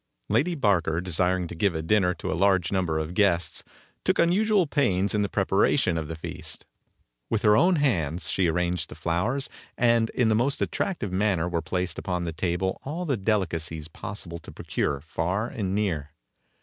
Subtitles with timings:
[0.29, 3.63] Lady Barker, desiring to give a dinner to a large number of guests,
[4.03, 6.65] took unusual pains in the preparation of the feast.
[7.29, 11.61] With her own hands she arranged the flowers, and in the most attractive manner were
[11.61, 16.09] placed upon the table all the delicacies possible to procure, far and near.